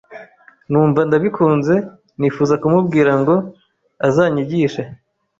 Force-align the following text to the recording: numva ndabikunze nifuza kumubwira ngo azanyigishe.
numva 0.69 0.99
ndabikunze 1.07 1.75
nifuza 2.19 2.53
kumubwira 2.61 3.11
ngo 3.21 3.35
azanyigishe. 4.07 4.81